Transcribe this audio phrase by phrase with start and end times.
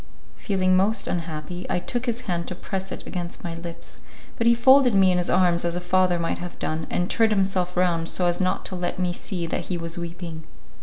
[0.35, 4.01] Feeling most unhappy, I took his hand to press it against my lips,
[4.35, 7.31] but he folded me in his arms as a father might have done, and turned
[7.31, 10.43] himself round so as not to let me see that he was weeping.